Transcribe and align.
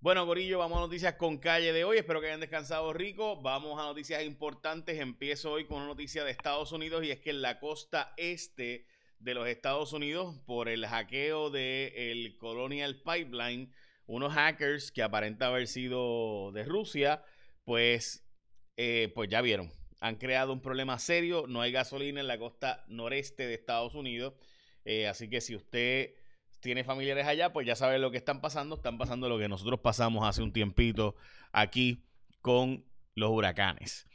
Bueno, 0.00 0.24
Gorillo, 0.26 0.60
vamos 0.60 0.78
a 0.78 0.82
noticias 0.82 1.14
con 1.14 1.38
calle 1.38 1.72
de 1.72 1.82
hoy. 1.82 1.98
Espero 1.98 2.20
que 2.20 2.28
hayan 2.28 2.38
descansado 2.38 2.92
rico. 2.92 3.42
Vamos 3.42 3.80
a 3.80 3.82
noticias 3.82 4.22
importantes. 4.22 5.00
Empiezo 5.00 5.50
hoy 5.50 5.64
con 5.66 5.78
una 5.78 5.86
noticia 5.86 6.22
de 6.22 6.30
Estados 6.30 6.70
Unidos 6.70 7.02
y 7.04 7.10
es 7.10 7.18
que 7.18 7.30
en 7.30 7.42
la 7.42 7.58
costa 7.58 8.14
este 8.16 8.86
de 9.18 9.34
los 9.34 9.48
Estados 9.48 9.92
Unidos, 9.92 10.38
por 10.46 10.68
el 10.68 10.86
hackeo 10.86 11.50
del 11.50 12.36
Colonial 12.38 13.02
Pipeline, 13.02 13.72
unos 14.06 14.32
hackers 14.34 14.92
que 14.92 15.02
aparenta 15.02 15.48
haber 15.48 15.66
sido 15.66 16.52
de 16.52 16.62
Rusia, 16.62 17.24
pues, 17.64 18.24
eh, 18.76 19.10
pues 19.16 19.28
ya 19.28 19.40
vieron, 19.40 19.72
han 19.98 20.14
creado 20.14 20.52
un 20.52 20.62
problema 20.62 21.00
serio. 21.00 21.46
No 21.48 21.60
hay 21.60 21.72
gasolina 21.72 22.20
en 22.20 22.28
la 22.28 22.38
costa 22.38 22.84
noreste 22.86 23.48
de 23.48 23.54
Estados 23.54 23.96
Unidos. 23.96 24.34
Eh, 24.84 25.08
así 25.08 25.28
que 25.28 25.40
si 25.40 25.56
usted 25.56 26.14
tiene 26.60 26.84
familiares 26.84 27.26
allá, 27.26 27.52
pues 27.52 27.66
ya 27.66 27.76
sabe 27.76 27.98
lo 27.98 28.10
que 28.10 28.18
están 28.18 28.40
pasando. 28.40 28.76
Están 28.76 28.98
pasando 28.98 29.28
lo 29.28 29.38
que 29.38 29.48
nosotros 29.48 29.80
pasamos 29.80 30.26
hace 30.26 30.42
un 30.42 30.52
tiempito 30.52 31.14
aquí 31.52 32.04
con 32.40 32.84
los 33.14 33.30
huracanes. 33.30 34.06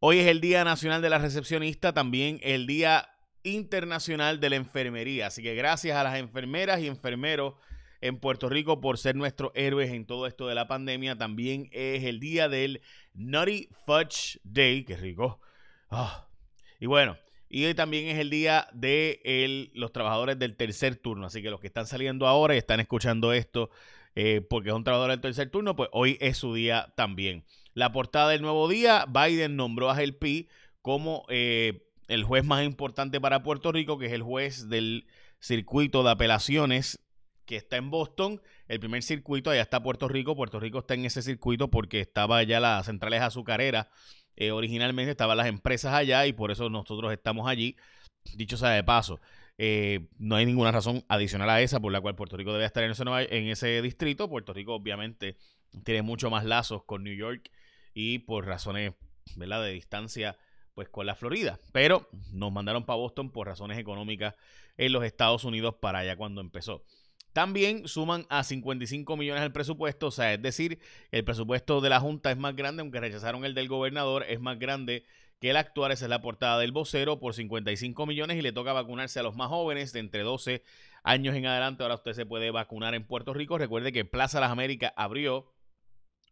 Hoy 0.00 0.18
es 0.18 0.26
el 0.26 0.40
Día 0.40 0.64
Nacional 0.64 1.02
de 1.02 1.10
la 1.10 1.18
Recepcionista, 1.18 1.92
también 1.92 2.38
el 2.42 2.66
Día 2.66 3.10
Internacional 3.42 4.40
de 4.40 4.50
la 4.50 4.56
Enfermería. 4.56 5.26
Así 5.26 5.42
que 5.42 5.54
gracias 5.54 5.96
a 5.96 6.04
las 6.04 6.16
enfermeras 6.18 6.80
y 6.80 6.86
enfermeros 6.86 7.54
en 8.00 8.18
Puerto 8.18 8.48
Rico 8.48 8.80
por 8.80 8.98
ser 8.98 9.16
nuestros 9.16 9.50
héroes 9.54 9.90
en 9.90 10.06
todo 10.06 10.26
esto 10.26 10.46
de 10.46 10.54
la 10.54 10.68
pandemia. 10.68 11.16
También 11.16 11.68
es 11.72 12.04
el 12.04 12.20
día 12.20 12.48
del 12.48 12.80
Nutty 13.14 13.68
Fudge 13.86 14.38
Day, 14.44 14.84
que 14.84 14.96
rico. 14.96 15.40
Ah. 15.90 16.28
Y 16.78 16.86
bueno, 16.86 17.18
y 17.48 17.64
hoy 17.64 17.74
también 17.74 18.08
es 18.08 18.18
el 18.18 18.30
día 18.30 18.68
de 18.72 19.70
los 19.74 19.92
trabajadores 19.92 20.38
del 20.38 20.56
tercer 20.56 20.96
turno. 20.96 21.26
Así 21.26 21.42
que 21.42 21.50
los 21.50 21.60
que 21.60 21.66
están 21.66 21.86
saliendo 21.86 22.26
ahora 22.26 22.54
y 22.54 22.58
están 22.58 22.80
escuchando 22.80 23.32
esto 23.32 23.70
eh, 24.14 24.40
porque 24.40 24.70
son 24.70 24.84
trabajadores 24.84 25.16
del 25.16 25.22
tercer 25.22 25.50
turno, 25.50 25.76
pues 25.76 25.88
hoy 25.92 26.18
es 26.20 26.36
su 26.36 26.54
día 26.54 26.92
también. 26.96 27.44
La 27.74 27.92
portada 27.92 28.30
del 28.30 28.42
nuevo 28.42 28.68
día, 28.68 29.06
Biden 29.06 29.56
nombró 29.56 29.90
a 29.90 29.94
Gelpi 29.94 30.48
como 30.82 31.24
eh, 31.28 31.86
el 32.08 32.24
juez 32.24 32.44
más 32.44 32.64
importante 32.64 33.20
para 33.20 33.42
Puerto 33.42 33.72
Rico, 33.72 33.98
que 33.98 34.06
es 34.06 34.12
el 34.12 34.22
juez 34.22 34.68
del 34.68 35.06
circuito 35.38 36.02
de 36.02 36.10
apelaciones 36.10 36.98
que 37.44 37.56
está 37.56 37.76
en 37.76 37.90
Boston. 37.90 38.42
El 38.66 38.80
primer 38.80 39.02
circuito, 39.02 39.50
allá 39.50 39.62
está 39.62 39.82
Puerto 39.82 40.08
Rico. 40.08 40.36
Puerto 40.36 40.60
Rico 40.60 40.80
está 40.80 40.94
en 40.94 41.04
ese 41.04 41.22
circuito 41.22 41.70
porque 41.70 42.00
estaba 42.00 42.42
ya 42.42 42.60
las 42.60 42.86
centrales 42.86 43.22
azucareras 43.22 43.86
eh, 44.40 44.52
originalmente 44.52 45.10
estaban 45.10 45.36
las 45.36 45.48
empresas 45.48 45.92
allá 45.92 46.24
y 46.24 46.32
por 46.32 46.52
eso 46.52 46.70
nosotros 46.70 47.12
estamos 47.12 47.48
allí. 47.48 47.76
Dicho 48.36 48.56
sea 48.56 48.70
de 48.70 48.84
paso, 48.84 49.20
eh, 49.56 50.06
no 50.16 50.36
hay 50.36 50.46
ninguna 50.46 50.70
razón 50.70 51.04
adicional 51.08 51.50
a 51.50 51.60
esa 51.60 51.80
por 51.80 51.90
la 51.90 52.00
cual 52.00 52.14
Puerto 52.14 52.36
Rico 52.36 52.52
debe 52.52 52.64
estar 52.64 52.84
en 52.84 52.92
ese, 52.92 53.02
en 53.02 53.48
ese 53.48 53.82
distrito. 53.82 54.28
Puerto 54.28 54.52
Rico 54.52 54.74
obviamente 54.74 55.36
tiene 55.82 56.02
mucho 56.02 56.30
más 56.30 56.44
lazos 56.44 56.84
con 56.84 57.02
New 57.02 57.16
York 57.16 57.50
y 57.94 58.20
por 58.20 58.46
razones 58.46 58.92
de 59.34 59.70
distancia 59.72 60.38
pues 60.74 60.88
con 60.88 61.04
la 61.04 61.16
Florida. 61.16 61.58
Pero 61.72 62.08
nos 62.32 62.52
mandaron 62.52 62.86
para 62.86 62.98
Boston 62.98 63.32
por 63.32 63.48
razones 63.48 63.76
económicas 63.76 64.36
en 64.76 64.92
los 64.92 65.02
Estados 65.02 65.42
Unidos 65.42 65.74
para 65.80 65.98
allá 65.98 66.16
cuando 66.16 66.40
empezó. 66.40 66.84
También 67.32 67.86
suman 67.86 68.26
a 68.28 68.42
55 68.42 69.16
millones 69.16 69.42
el 69.42 69.52
presupuesto, 69.52 70.08
o 70.08 70.10
sea, 70.10 70.34
es 70.34 70.42
decir, 70.42 70.78
el 71.12 71.24
presupuesto 71.24 71.80
de 71.80 71.90
la 71.90 72.00
Junta 72.00 72.30
es 72.30 72.36
más 72.36 72.56
grande, 72.56 72.80
aunque 72.80 73.00
rechazaron 73.00 73.44
el 73.44 73.54
del 73.54 73.68
gobernador, 73.68 74.24
es 74.28 74.40
más 74.40 74.58
grande 74.58 75.04
que 75.40 75.50
el 75.50 75.56
actual, 75.56 75.92
esa 75.92 76.06
es 76.06 76.10
la 76.10 76.20
portada 76.20 76.58
del 76.58 76.72
vocero, 76.72 77.20
por 77.20 77.34
55 77.34 78.06
millones 78.06 78.36
y 78.36 78.42
le 78.42 78.52
toca 78.52 78.72
vacunarse 78.72 79.20
a 79.20 79.22
los 79.22 79.36
más 79.36 79.48
jóvenes 79.48 79.92
de 79.92 80.00
entre 80.00 80.22
12 80.22 80.62
años 81.04 81.36
en 81.36 81.46
adelante. 81.46 81.82
Ahora 81.82 81.94
usted 81.94 82.12
se 82.12 82.26
puede 82.26 82.50
vacunar 82.50 82.94
en 82.94 83.06
Puerto 83.06 83.34
Rico. 83.34 83.56
Recuerde 83.56 83.92
que 83.92 84.04
Plaza 84.04 84.40
Las 84.40 84.50
Américas 84.50 84.92
abrió 84.96 85.52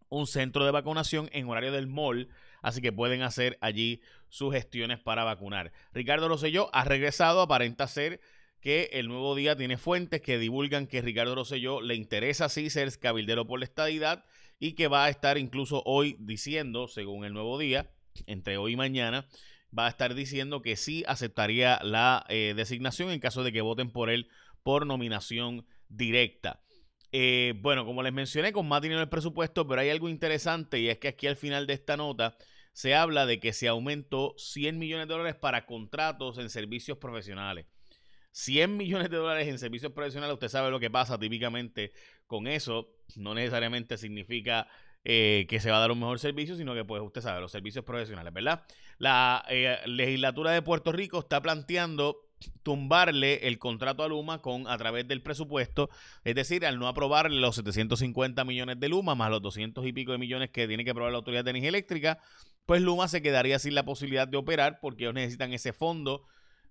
un 0.09 0.27
centro 0.27 0.65
de 0.65 0.73
vacunación 0.73 1.29
en 1.33 1.49
horario 1.49 1.73
del 1.73 1.87
mall, 1.87 2.29
así 2.63 2.81
que 2.81 2.93
pueden 2.93 3.23
hacer 3.23 3.59
allí 3.61 4.01
sus 4.29 4.53
gestiones 4.53 4.99
para 4.99 5.25
vacunar. 5.25 5.73
Ricardo 5.93 6.29
Rosselló 6.29 6.69
ha 6.73 6.85
regresado, 6.85 7.41
aparenta 7.41 7.87
ser 7.87 8.21
que 8.67 8.91
el 8.95 9.07
nuevo 9.07 9.37
día 9.37 9.55
tiene 9.55 9.77
fuentes 9.77 10.21
que 10.21 10.41
divulgan 10.41 10.89
que 10.89 11.01
Ricardo 11.01 11.37
Rosselló 11.37 11.81
le 11.81 11.95
interesa 11.95 12.49
sí 12.49 12.69
ser 12.69 12.91
cabildero 12.99 13.47
por 13.47 13.61
la 13.61 13.65
estadidad 13.65 14.25
y 14.59 14.73
que 14.73 14.89
va 14.89 15.05
a 15.05 15.09
estar 15.09 15.39
incluso 15.39 15.85
hoy 15.87 16.17
diciendo, 16.19 16.89
según 16.89 17.25
el 17.25 17.33
nuevo 17.33 17.61
día, 17.61 17.93
entre 18.27 18.59
hoy 18.59 18.73
y 18.73 18.77
mañana, 18.77 19.29
va 19.73 19.87
a 19.87 19.89
estar 19.89 20.17
diciendo 20.17 20.63
que 20.63 20.75
sí 20.75 21.05
aceptaría 21.07 21.79
la 21.85 22.27
eh, 22.29 22.55
designación 22.57 23.13
en 23.13 23.21
caso 23.21 23.45
de 23.45 23.53
que 23.53 23.61
voten 23.61 23.93
por 23.93 24.11
él 24.11 24.29
por 24.65 24.85
nominación 24.85 25.65
directa. 25.89 26.61
Eh, 27.13 27.55
bueno, 27.59 27.87
como 27.87 28.03
les 28.03 28.13
mencioné, 28.13 28.53
con 28.53 28.67
más 28.67 28.83
dinero 28.83 28.99
en 28.99 29.05
el 29.05 29.09
presupuesto, 29.09 29.65
pero 29.69 29.81
hay 29.81 29.91
algo 29.91 30.09
interesante 30.09 30.81
y 30.81 30.89
es 30.89 30.99
que 30.99 31.07
aquí 31.07 31.29
al 31.29 31.37
final 31.37 31.69
de 31.69 31.75
esta 31.75 31.97
nota 31.97 32.37
se 32.73 32.97
habla 32.97 33.27
de 33.27 33.39
que 33.39 33.53
se 33.53 33.69
aumentó 33.69 34.35
100 34.39 34.77
millones 34.77 35.07
de 35.07 35.15
dólares 35.15 35.37
para 35.37 35.67
contratos 35.67 36.39
en 36.39 36.51
servicios 36.51 36.99
profesionales. 36.99 37.67
100 38.37 38.77
millones 38.77 39.09
de 39.09 39.17
dólares 39.17 39.49
en 39.49 39.59
servicios 39.59 39.93
profesionales, 39.93 40.35
usted 40.35 40.49
sabe 40.49 40.71
lo 40.71 40.79
que 40.79 40.91
pasa 40.91 41.19
típicamente 41.19 41.93
con 42.27 42.47
eso. 42.47 42.91
No 43.17 43.35
necesariamente 43.35 43.97
significa 43.97 44.69
eh, 45.05 45.47
que 45.49 45.59
se 45.59 45.71
va 45.71 45.79
a 45.79 45.81
dar 45.81 45.91
un 45.91 46.01
mejor 46.01 46.19
servicio, 46.19 46.55
sino 46.55 46.75
que 46.75 46.85
pues 46.85 47.01
usted 47.01 47.23
sabe, 47.23 47.41
los 47.41 47.51
servicios 47.51 47.83
profesionales, 47.83 48.35
¿verdad? 48.35 48.67
La 48.99 49.43
eh, 49.49 49.79
legislatura 49.87 50.51
de 50.51 50.61
Puerto 50.61 50.93
Rico 50.93 51.21
está 51.21 51.41
planteando 51.41 52.29
tumbarle 52.63 53.49
el 53.49 53.59
contrato 53.59 54.03
a 54.03 54.09
Luma 54.09 54.43
con 54.43 54.69
a 54.69 54.77
través 54.77 55.09
del 55.09 55.23
presupuesto, 55.23 55.89
es 56.23 56.35
decir, 56.35 56.67
al 56.67 56.79
no 56.79 56.89
aprobarle 56.89 57.41
los 57.41 57.55
750 57.55 58.45
millones 58.45 58.79
de 58.79 58.91
Luma 58.91 59.15
más 59.15 59.31
los 59.31 59.41
200 59.41 59.87
y 59.87 59.95
pico 59.95 60.13
de 60.13 60.19
millones 60.19 60.51
que 60.51 60.69
tiene 60.69 60.85
que 60.85 60.91
aprobar 60.91 61.11
la 61.11 61.19
Autoridad 61.19 61.43
de 61.43 61.51
Energía 61.53 61.71
Eléctrica, 61.71 62.19
pues 62.67 62.83
Luma 62.83 63.09
se 63.09 63.23
quedaría 63.23 63.59
sin 63.59 63.75
la 63.75 63.87
posibilidad 63.87 64.29
de 64.29 64.37
operar 64.37 64.79
porque 64.81 65.05
ellos 65.05 65.15
necesitan 65.15 65.55
ese 65.55 65.73
fondo 65.73 66.27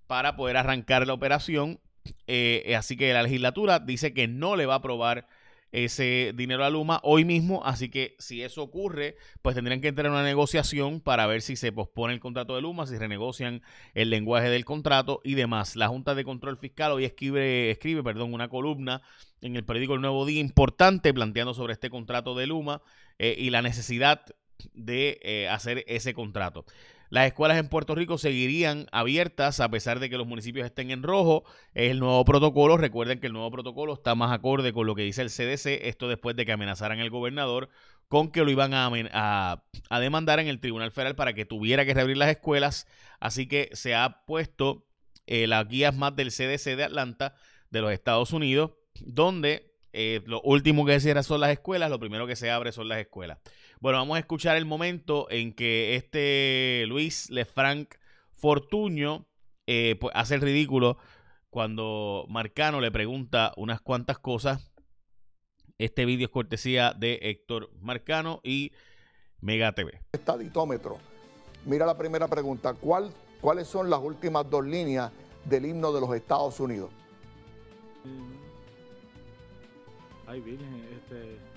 para 0.07 0.35
poder 0.35 0.57
arrancar 0.57 1.05
la 1.07 1.13
operación. 1.13 1.79
Eh, 2.27 2.75
así 2.77 2.97
que 2.97 3.13
la 3.13 3.23
legislatura 3.23 3.79
dice 3.79 4.13
que 4.13 4.27
no 4.27 4.55
le 4.55 4.65
va 4.65 4.75
a 4.75 4.77
aprobar 4.77 5.27
ese 5.71 6.31
dinero 6.35 6.63
a 6.63 6.69
Luma 6.69 7.01
hoy 7.03 7.25
mismo, 7.25 7.61
así 7.65 7.89
que 7.89 8.15
si 8.17 8.41
eso 8.41 8.63
ocurre, 8.63 9.17
pues 9.41 9.55
tendrían 9.55 9.81
que 9.81 9.89
entrar 9.89 10.05
en 10.05 10.13
una 10.13 10.23
negociación 10.23 11.01
para 11.01 11.27
ver 11.27 11.41
si 11.41 11.57
se 11.57 11.73
pospone 11.73 12.13
el 12.13 12.21
contrato 12.21 12.55
de 12.55 12.61
Luma, 12.61 12.87
si 12.87 12.97
renegocian 12.97 13.61
el 13.93 14.09
lenguaje 14.09 14.49
del 14.49 14.63
contrato 14.63 15.19
y 15.23 15.35
demás. 15.35 15.75
La 15.75 15.89
Junta 15.89 16.15
de 16.15 16.23
Control 16.23 16.57
Fiscal 16.57 16.93
hoy 16.93 17.03
escribe, 17.03 17.71
escribe 17.71 18.03
perdón, 18.03 18.33
una 18.33 18.47
columna 18.47 19.01
en 19.41 19.57
el 19.57 19.65
periódico 19.65 19.95
El 19.95 20.01
Nuevo 20.01 20.25
Día 20.25 20.39
importante 20.39 21.13
planteando 21.13 21.53
sobre 21.53 21.73
este 21.73 21.89
contrato 21.89 22.35
de 22.35 22.47
Luma 22.47 22.81
eh, 23.19 23.35
y 23.37 23.49
la 23.49 23.61
necesidad 23.61 24.25
de 24.73 25.19
eh, 25.23 25.49
hacer 25.49 25.83
ese 25.87 26.13
contrato. 26.13 26.65
Las 27.09 27.27
escuelas 27.27 27.57
en 27.57 27.69
Puerto 27.69 27.95
Rico 27.95 28.17
seguirían 28.17 28.87
abiertas 28.91 29.59
a 29.59 29.69
pesar 29.69 29.99
de 29.99 30.09
que 30.09 30.17
los 30.17 30.27
municipios 30.27 30.65
estén 30.65 30.91
en 30.91 31.03
rojo. 31.03 31.43
Es 31.73 31.91
el 31.91 31.99
nuevo 31.99 32.23
protocolo. 32.25 32.77
Recuerden 32.77 33.19
que 33.19 33.27
el 33.27 33.33
nuevo 33.33 33.51
protocolo 33.51 33.93
está 33.93 34.15
más 34.15 34.31
acorde 34.31 34.73
con 34.73 34.87
lo 34.87 34.95
que 34.95 35.03
dice 35.03 35.21
el 35.21 35.29
CDC. 35.29 35.87
Esto 35.87 36.07
después 36.07 36.35
de 36.35 36.45
que 36.45 36.51
amenazaran 36.51 36.99
al 36.99 37.09
gobernador 37.09 37.69
con 38.07 38.31
que 38.31 38.43
lo 38.43 38.51
iban 38.51 38.73
a, 38.73 39.63
demandar 39.99 40.39
en 40.39 40.47
el 40.47 40.59
Tribunal 40.59 40.91
Federal 40.91 41.15
para 41.15 41.33
que 41.33 41.45
tuviera 41.45 41.85
que 41.85 41.93
reabrir 41.93 42.17
las 42.17 42.29
escuelas. 42.29 42.87
Así 43.19 43.47
que 43.47 43.69
se 43.73 43.95
ha 43.95 44.25
puesto 44.25 44.85
eh, 45.27 45.47
las 45.47 45.67
guías 45.67 45.95
más 45.95 46.15
del 46.15 46.29
CDC 46.29 46.75
de 46.75 46.83
Atlanta 46.83 47.35
de 47.71 47.81
los 47.81 47.91
Estados 47.91 48.31
Unidos, 48.31 48.71
donde 49.01 49.73
eh, 49.93 50.21
lo 50.25 50.41
último 50.41 50.85
que 50.85 50.93
se 50.93 50.99
cierra 50.99 51.23
son 51.23 51.41
las 51.41 51.51
escuelas, 51.51 51.89
lo 51.89 51.99
primero 51.99 52.27
que 52.27 52.35
se 52.35 52.51
abre 52.51 52.71
son 52.71 52.89
las 52.89 52.99
escuelas. 52.99 53.39
Bueno, 53.85 53.99
vamos 53.99 54.15
a 54.15 54.19
escuchar 54.19 54.57
el 54.57 54.65
momento 54.65 55.27
en 55.29 55.53
que 55.53 55.95
este 55.95 56.85
Luis 56.87 57.29
Lefranc 57.29 57.93
Fortuño 58.33 59.27
eh, 59.67 59.95
pues 60.01 60.11
hace 60.15 60.33
el 60.33 60.41
ridículo 60.41 60.97
cuando 61.51 62.25
Marcano 62.27 62.81
le 62.81 62.89
pregunta 62.89 63.53
unas 63.57 63.81
cuantas 63.81 64.17
cosas. 64.17 64.71
Este 65.77 66.05
vídeo 66.05 66.25
es 66.25 66.31
cortesía 66.31 66.95
de 66.97 67.19
Héctor 67.21 67.69
Marcano 67.79 68.41
y 68.43 68.71
Mega 69.39 69.71
TV. 69.73 70.01
Estaditómetro. 70.13 70.97
Mira 71.63 71.85
la 71.85 71.95
primera 71.95 72.27
pregunta. 72.27 72.73
¿Cuál, 72.73 73.11
¿Cuáles 73.39 73.67
son 73.67 73.91
las 73.91 73.99
últimas 73.99 74.49
dos 74.49 74.65
líneas 74.65 75.11
del 75.43 75.63
himno 75.63 75.93
de 75.93 76.01
los 76.01 76.15
Estados 76.15 76.59
Unidos? 76.59 76.89
Ay, 80.25 80.41
Virgen, 80.41 80.87
este. 80.91 81.54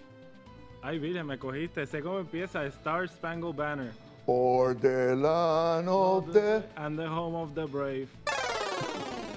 Ay, 0.83 0.99
Virgen, 0.99 1.27
me 1.27 1.39
cogiste. 1.39 1.87
Sé 1.87 2.03
cómo 2.03 2.21
empieza 2.21 2.65
Star 2.67 3.09
Spangled 3.09 3.57
Banner. 3.57 3.93
For 4.25 4.75
the 4.75 5.17
land 5.17 5.89
of 5.89 6.33
the... 6.33 6.63
And 6.77 6.99
the 6.99 7.07
home 7.07 7.35
of 7.35 7.55
the 7.55 7.67
brave. 7.67 8.09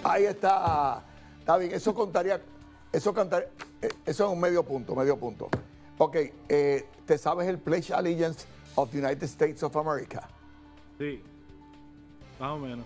Ahí 0.03 0.25
está. 0.25 1.01
Está 1.39 1.57
bien, 1.57 1.71
eso 1.73 1.93
contaría. 1.93 2.41
Eso 2.91 3.13
cantaría. 3.13 3.47
Eh, 3.81 3.89
eso 4.05 4.25
es 4.25 4.31
un 4.31 4.39
medio 4.39 4.63
punto, 4.63 4.95
medio 4.95 5.17
punto. 5.17 5.49
Ok, 5.97 6.17
eh, 6.49 6.85
¿te 7.05 7.17
sabes 7.17 7.47
el 7.47 7.57
Pledge 7.57 7.91
Allegiance 7.91 8.45
of 8.75 8.91
the 8.91 8.99
United 8.99 9.23
States 9.23 9.63
of 9.63 9.75
America? 9.77 10.27
Sí. 10.97 11.21
Más 12.39 12.51
o 12.51 12.59
menos. 12.59 12.85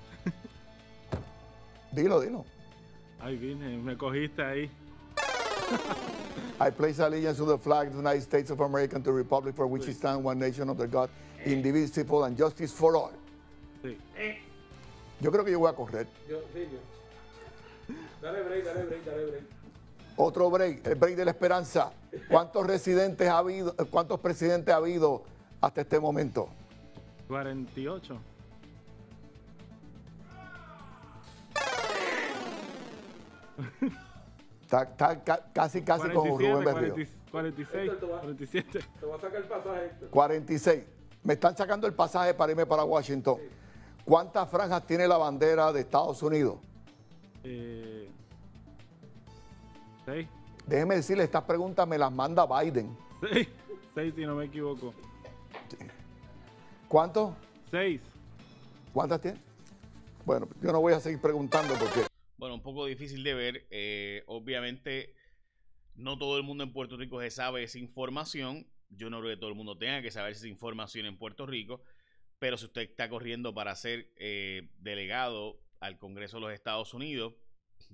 dilo, 1.91 2.21
dilo. 2.21 2.45
Ay, 3.19 3.37
Virgen, 3.37 3.83
me 3.83 3.97
cogiste 3.97 4.43
ahí. 4.43 4.71
I 6.59 6.69
place 6.69 6.99
allegiance 6.99 7.37
to 7.37 7.45
the 7.45 7.57
flag 7.57 7.87
of 7.87 7.93
the 7.93 7.99
United 7.99 8.21
States 8.21 8.49
of 8.49 8.61
America 8.61 8.95
and 8.95 9.03
to 9.03 9.11
the 9.11 9.13
republic 9.13 9.55
for 9.55 9.67
which 9.67 9.87
it 9.87 9.95
stands, 9.95 10.23
one 10.23 10.39
nation 10.39 10.69
under 10.69 10.87
God, 10.87 11.09
indivisible 11.45 12.23
and 12.23 12.37
justice 12.37 12.71
for 12.71 12.95
all. 12.95 13.11
Sí. 13.83 13.97
Yo 15.19 15.31
creo 15.31 15.43
que 15.43 15.51
yo 15.51 15.59
voy 15.59 15.69
a 15.69 15.73
correr. 15.73 16.07
Yo, 16.29 16.39
sí, 16.53 16.67
yo. 16.71 16.79
Dale 18.21 18.43
break, 18.43 18.63
dale 18.63 18.85
break, 18.85 19.05
dale 19.05 19.25
break. 19.25 19.43
Otro 20.17 20.49
break, 20.49 20.87
el 20.87 20.95
break 20.95 21.15
de 21.17 21.25
la 21.25 21.31
esperanza. 21.31 21.91
¿Cuántos 22.29 22.65
residentes 22.65 23.27
ha 23.27 23.39
habido, 23.39 23.75
cuántos 23.89 24.19
presidentes 24.21 24.73
ha 24.73 24.77
habido 24.77 25.23
hasta 25.59 25.81
este 25.81 25.99
momento? 25.99 26.47
48. 27.27 28.17
Está, 34.65 34.83
está 34.83 35.23
ca- 35.23 35.45
casi, 35.53 35.81
casi 35.83 36.09
como 36.09 36.37
Rubén 36.37 36.63
47, 36.63 36.89
Berrío. 36.89 37.07
46, 37.31 37.91
47. 38.09 38.79
Te 38.99 39.05
va 39.05 39.15
a 39.15 39.19
sacar 39.21 39.37
el 39.37 39.43
pasaje 39.47 39.85
esto. 39.85 40.07
46. 40.09 40.83
Me 41.23 41.33
están 41.33 41.55
sacando 41.55 41.85
el 41.87 41.93
pasaje 41.93 42.33
para 42.33 42.51
irme 42.51 42.65
para 42.65 42.83
Washington. 42.83 43.37
¿Cuántas 44.03 44.49
franjas 44.49 44.85
tiene 44.85 45.07
la 45.07 45.17
bandera 45.17 45.71
de 45.71 45.81
Estados 45.81 46.21
Unidos? 46.23 46.57
Eh, 47.43 48.09
6. 50.05 50.27
Déjeme 50.65 50.95
decirle, 50.95 51.23
estas 51.23 51.43
preguntas 51.43 51.87
me 51.87 51.97
las 51.97 52.11
manda 52.11 52.45
Biden. 52.45 52.95
6. 53.31 53.47
6 53.95 54.13
si 54.15 54.25
no 54.25 54.35
me 54.35 54.45
equivoco. 54.45 54.93
¿Cuántos? 56.87 57.33
6. 57.71 58.01
¿Cuántas 58.93 59.21
tiene? 59.21 59.39
Bueno, 60.25 60.47
yo 60.61 60.71
no 60.71 60.81
voy 60.81 60.93
a 60.93 60.99
seguir 60.99 61.19
preguntando 61.21 61.73
porque 61.75 62.01
Bueno, 62.37 62.55
un 62.55 62.63
poco 62.63 62.85
difícil 62.85 63.23
de 63.23 63.33
ver. 63.33 63.67
eh, 63.69 64.23
obviamente, 64.27 65.13
no 65.95 66.17
todo 66.17 66.37
el 66.37 66.43
mundo 66.43 66.63
en 66.63 66.73
Puerto 66.73 66.97
Rico 66.97 67.21
se 67.21 67.31
sabe 67.31 67.63
esa 67.63 67.79
información. 67.79 68.67
Yo 68.89 69.09
no 69.09 69.19
creo 69.19 69.31
que 69.31 69.39
todo 69.39 69.49
el 69.49 69.55
mundo 69.55 69.77
tenga 69.77 70.01
que 70.01 70.11
saber 70.11 70.33
esa 70.33 70.47
información 70.47 71.05
en 71.05 71.17
Puerto 71.17 71.45
Rico. 71.45 71.81
Pero 72.39 72.57
si 72.57 72.65
usted 72.65 72.81
está 72.81 73.09
corriendo 73.09 73.53
para 73.53 73.75
ser 73.75 74.11
eh, 74.17 74.69
delegado 74.79 75.61
al 75.79 75.97
Congreso 75.97 76.37
de 76.37 76.41
los 76.41 76.53
Estados 76.53 76.93
Unidos, 76.93 77.33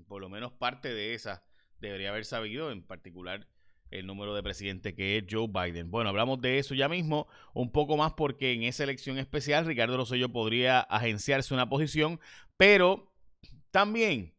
por 0.07 0.21
lo 0.21 0.29
menos 0.29 0.51
parte 0.53 0.93
de 0.93 1.13
esa 1.13 1.43
debería 1.79 2.09
haber 2.09 2.25
sabido, 2.25 2.71
en 2.71 2.83
particular 2.83 3.47
el 3.89 4.07
número 4.07 4.33
de 4.33 4.41
presidente 4.41 4.95
que 4.95 5.17
es 5.17 5.25
Joe 5.29 5.47
Biden. 5.47 5.91
Bueno, 5.91 6.09
hablamos 6.09 6.39
de 6.41 6.57
eso 6.59 6.73
ya 6.73 6.87
mismo, 6.87 7.27
un 7.53 7.71
poco 7.71 7.97
más 7.97 8.13
porque 8.13 8.53
en 8.53 8.63
esa 8.63 8.85
elección 8.85 9.17
especial 9.17 9.65
Ricardo 9.65 9.97
Rosselló 9.97 10.29
podría 10.29 10.79
agenciarse 10.79 11.53
una 11.53 11.67
posición, 11.67 12.19
pero 12.55 13.10
también 13.71 14.35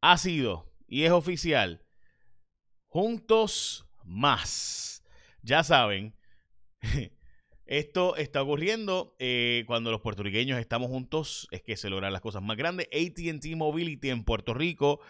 ha 0.00 0.16
sido 0.18 0.72
y 0.86 1.04
es 1.04 1.10
oficial 1.10 1.84
Juntos 2.86 3.86
Más. 4.04 5.04
Ya 5.42 5.62
saben, 5.62 6.14
esto 7.66 8.16
está 8.16 8.42
ocurriendo 8.42 9.14
eh, 9.18 9.64
cuando 9.66 9.90
los 9.90 10.00
puertorriqueños 10.00 10.58
estamos 10.58 10.88
juntos, 10.88 11.48
es 11.50 11.62
que 11.62 11.76
se 11.76 11.90
logran 11.90 12.12
las 12.12 12.22
cosas 12.22 12.42
más 12.42 12.56
grandes. 12.56 12.88
ATT 12.88 13.44
Mobility 13.56 14.10
en 14.10 14.24
Puerto 14.24 14.54
Rico 14.54 15.00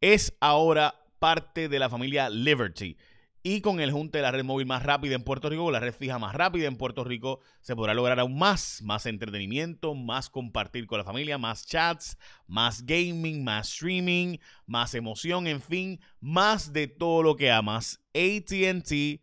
es 0.00 0.36
ahora 0.40 0.94
parte 1.18 1.68
de 1.68 1.78
la 1.78 1.88
familia 1.88 2.30
Liberty. 2.30 2.96
Y 3.42 3.60
con 3.60 3.80
el 3.80 3.92
junte 3.92 4.18
de 4.18 4.22
la 4.22 4.32
red 4.32 4.44
móvil 4.44 4.66
más 4.66 4.82
rápida 4.82 5.14
en 5.14 5.22
Puerto 5.22 5.48
Rico, 5.48 5.70
la 5.70 5.78
red 5.80 5.94
fija 5.94 6.18
más 6.18 6.34
rápida 6.34 6.66
en 6.66 6.76
Puerto 6.76 7.04
Rico, 7.04 7.40
se 7.60 7.76
podrá 7.76 7.94
lograr 7.94 8.18
aún 8.18 8.36
más, 8.36 8.82
más 8.82 9.06
entretenimiento, 9.06 9.94
más 9.94 10.28
compartir 10.28 10.86
con 10.86 10.98
la 10.98 11.04
familia, 11.04 11.38
más 11.38 11.64
chats, 11.64 12.18
más 12.46 12.84
gaming, 12.84 13.44
más 13.44 13.68
streaming, 13.68 14.38
más 14.66 14.94
emoción, 14.94 15.46
en 15.46 15.60
fin, 15.60 16.00
más 16.20 16.72
de 16.72 16.88
todo 16.88 17.22
lo 17.22 17.36
que 17.36 17.50
amas. 17.52 18.02
ATT 18.12 19.20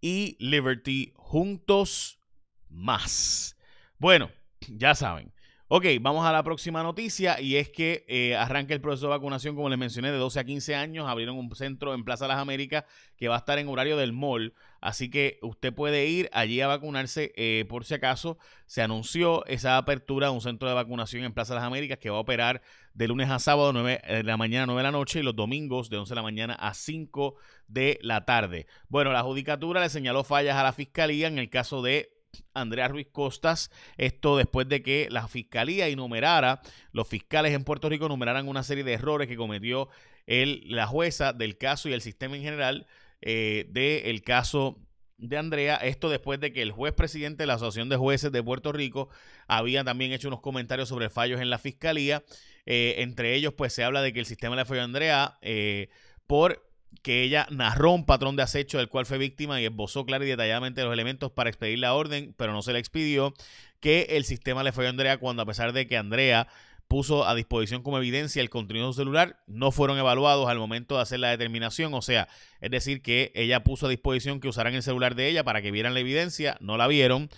y 0.00 0.36
Liberty 0.38 1.12
juntos 1.14 2.20
más. 2.68 3.56
Bueno, 3.98 4.30
ya 4.68 4.94
saben. 4.94 5.32
Ok, 5.70 5.84
vamos 6.00 6.24
a 6.24 6.32
la 6.32 6.42
próxima 6.42 6.82
noticia 6.82 7.38
y 7.42 7.56
es 7.56 7.68
que 7.68 8.06
eh, 8.08 8.34
arranca 8.34 8.72
el 8.72 8.80
proceso 8.80 9.04
de 9.04 9.10
vacunación, 9.10 9.54
como 9.54 9.68
les 9.68 9.78
mencioné, 9.78 10.10
de 10.10 10.16
12 10.16 10.40
a 10.40 10.44
15 10.44 10.74
años. 10.74 11.06
Abrieron 11.06 11.36
un 11.36 11.54
centro 11.54 11.92
en 11.92 12.04
Plaza 12.04 12.26
Las 12.26 12.38
Américas 12.38 12.84
que 13.18 13.28
va 13.28 13.34
a 13.34 13.38
estar 13.40 13.58
en 13.58 13.68
horario 13.68 13.98
del 13.98 14.14
mall. 14.14 14.54
Así 14.80 15.10
que 15.10 15.38
usted 15.42 15.74
puede 15.74 16.06
ir 16.06 16.30
allí 16.32 16.62
a 16.62 16.68
vacunarse 16.68 17.34
eh, 17.36 17.66
por 17.68 17.84
si 17.84 17.92
acaso. 17.92 18.38
Se 18.64 18.80
anunció 18.80 19.44
esa 19.44 19.76
apertura 19.76 20.28
de 20.28 20.32
un 20.32 20.40
centro 20.40 20.70
de 20.70 20.74
vacunación 20.74 21.24
en 21.24 21.34
Plaza 21.34 21.54
Las 21.54 21.64
Américas 21.64 21.98
que 21.98 22.08
va 22.08 22.16
a 22.16 22.20
operar 22.20 22.62
de 22.94 23.06
lunes 23.06 23.28
a 23.28 23.38
sábado, 23.38 23.74
9 23.74 24.00
de 24.08 24.22
la 24.22 24.38
mañana 24.38 24.62
a 24.62 24.66
9 24.68 24.78
de 24.78 24.84
la 24.84 24.90
noche 24.90 25.20
y 25.20 25.22
los 25.22 25.36
domingos 25.36 25.90
de 25.90 25.98
11 25.98 26.12
de 26.12 26.16
la 26.16 26.22
mañana 26.22 26.54
a 26.54 26.72
5 26.72 27.34
de 27.66 27.98
la 28.00 28.24
tarde. 28.24 28.66
Bueno, 28.88 29.12
la 29.12 29.22
judicatura 29.22 29.82
le 29.82 29.90
señaló 29.90 30.24
fallas 30.24 30.56
a 30.56 30.62
la 30.62 30.72
fiscalía 30.72 31.28
en 31.28 31.38
el 31.38 31.50
caso 31.50 31.82
de 31.82 32.17
Andrea 32.54 32.88
Ruiz 32.88 33.08
Costas, 33.10 33.70
esto 33.96 34.36
después 34.36 34.68
de 34.68 34.82
que 34.82 35.08
la 35.10 35.28
fiscalía 35.28 35.88
enumerara, 35.88 36.60
los 36.92 37.08
fiscales 37.08 37.52
en 37.54 37.64
Puerto 37.64 37.88
Rico 37.88 38.06
enumeraran 38.06 38.48
una 38.48 38.62
serie 38.62 38.84
de 38.84 38.94
errores 38.94 39.28
que 39.28 39.36
cometió 39.36 39.88
el, 40.26 40.62
la 40.66 40.86
jueza 40.86 41.32
del 41.32 41.56
caso 41.56 41.88
y 41.88 41.92
el 41.92 42.02
sistema 42.02 42.36
en 42.36 42.42
general 42.42 42.86
eh, 43.20 43.66
del 43.70 44.22
caso 44.22 44.78
de 45.18 45.36
Andrea, 45.36 45.76
esto 45.76 46.08
después 46.08 46.38
de 46.38 46.52
que 46.52 46.62
el 46.62 46.70
juez 46.70 46.94
presidente 46.94 47.42
de 47.42 47.48
la 47.48 47.54
Asociación 47.54 47.88
de 47.88 47.96
Jueces 47.96 48.30
de 48.30 48.42
Puerto 48.42 48.70
Rico 48.70 49.08
había 49.48 49.82
también 49.82 50.12
hecho 50.12 50.28
unos 50.28 50.40
comentarios 50.40 50.88
sobre 50.88 51.10
fallos 51.10 51.40
en 51.40 51.50
la 51.50 51.58
fiscalía, 51.58 52.22
eh, 52.66 52.96
entre 52.98 53.34
ellos 53.34 53.54
pues 53.54 53.72
se 53.72 53.82
habla 53.82 54.00
de 54.00 54.12
que 54.12 54.20
el 54.20 54.26
sistema 54.26 54.54
le 54.54 54.64
falló 54.64 54.82
a 54.82 54.84
Andrea 54.84 55.38
eh, 55.42 55.88
por 56.28 56.67
que 57.02 57.22
ella 57.22 57.46
narró 57.50 57.92
un 57.92 58.06
patrón 58.06 58.36
de 58.36 58.42
acecho 58.42 58.78
del 58.78 58.88
cual 58.88 59.06
fue 59.06 59.18
víctima 59.18 59.60
y 59.60 59.64
esbozó 59.64 60.04
clara 60.04 60.24
y 60.24 60.28
detalladamente 60.28 60.82
los 60.82 60.92
elementos 60.92 61.30
para 61.30 61.50
expedir 61.50 61.78
la 61.78 61.94
orden, 61.94 62.34
pero 62.36 62.52
no 62.52 62.62
se 62.62 62.72
le 62.72 62.78
expidió, 62.78 63.34
que 63.80 64.08
el 64.10 64.24
sistema 64.24 64.62
le 64.62 64.72
fue 64.72 64.86
a 64.86 64.90
Andrea 64.90 65.18
cuando 65.18 65.42
a 65.42 65.46
pesar 65.46 65.72
de 65.72 65.86
que 65.86 65.96
Andrea 65.96 66.48
puso 66.88 67.26
a 67.26 67.34
disposición 67.34 67.82
como 67.82 67.98
evidencia 67.98 68.40
el 68.40 68.50
contenido 68.50 68.92
celular, 68.92 69.38
no 69.46 69.70
fueron 69.70 69.98
evaluados 69.98 70.48
al 70.48 70.58
momento 70.58 70.96
de 70.96 71.02
hacer 71.02 71.20
la 71.20 71.28
determinación, 71.28 71.92
o 71.92 72.00
sea, 72.00 72.28
es 72.60 72.70
decir, 72.70 73.02
que 73.02 73.30
ella 73.34 73.62
puso 73.62 73.86
a 73.86 73.90
disposición 73.90 74.40
que 74.40 74.48
usaran 74.48 74.74
el 74.74 74.82
celular 74.82 75.14
de 75.14 75.28
ella 75.28 75.44
para 75.44 75.60
que 75.60 75.70
vieran 75.70 75.92
la 75.92 76.00
evidencia, 76.00 76.56
no 76.60 76.78
la 76.78 76.86
vieron, 76.86 77.28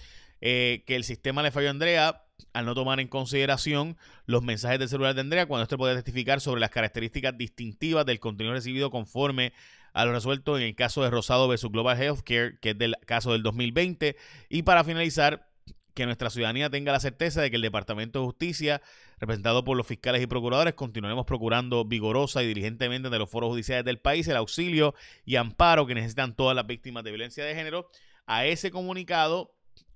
eh, 0.41 0.85
que 0.87 0.95
el 0.97 1.05
sistema 1.05 1.43
le 1.43 1.51
falló 1.51 1.67
a 1.67 1.73
Andrea 1.73 2.23
al 2.53 2.65
no 2.67 2.75
tomar 2.75 3.01
en 3.01 3.09
consideración 3.09 3.97
los 4.27 4.43
mensajes 4.43 4.79
del 4.79 4.89
celular 4.89 5.15
de 5.15 5.21
Andrea 5.21 5.47
cuando 5.47 5.63
este 5.63 5.77
puede 5.77 5.95
testificar 5.95 6.41
sobre 6.41 6.61
las 6.61 6.71
características 6.71 7.37
distintivas 7.37 8.07
del 8.07 8.21
contenido 8.21 8.55
recibido 8.55 8.91
conforme 8.91 9.53
a 9.93 10.05
lo 10.05 10.13
resuelto 10.13 10.57
en 10.57 10.65
el 10.65 10.75
caso 10.75 11.03
de 11.03 11.11
Rosado 11.11 11.49
versus 11.49 11.71
Global 11.73 12.01
Healthcare, 12.01 12.59
que 12.61 12.71
es 12.71 12.79
del 12.79 12.97
caso 13.07 13.33
del 13.33 13.43
2020. 13.43 14.17
Y 14.49 14.63
para 14.63 14.85
finalizar, 14.85 15.51
que 15.95 16.07
nuestra 16.07 16.31
ciudadanía 16.31 16.71
tenga 16.71 16.93
la 16.93 17.01
certeza 17.01 17.43
de 17.43 17.51
que 17.51 17.57
el 17.57 17.63
Departamento 17.63 18.21
de 18.21 18.27
Justicia, 18.27 18.81
representado 19.19 19.65
por 19.65 19.77
los 19.77 19.87
fiscales 19.87 20.23
y 20.23 20.27
procuradores, 20.27 20.75
continuaremos 20.75 21.27
procurando 21.27 21.85
vigorosa 21.85 22.43
y 22.43 22.47
diligentemente 22.47 23.11
de 23.11 23.19
los 23.19 23.29
foros 23.29 23.51
judiciales 23.51 23.85
del 23.85 23.99
país 23.99 24.29
el 24.29 24.37
auxilio 24.37 24.95
y 25.25 25.37
amparo 25.37 25.87
que 25.87 25.95
necesitan 25.95 26.35
todas 26.35 26.57
las 26.57 26.67
víctimas 26.67 27.05
de 27.05 27.11
violencia 27.11 27.45
de 27.45 27.55
género. 27.55 27.91
A 28.27 28.47
ese 28.47 28.71
comunicado, 28.71 29.53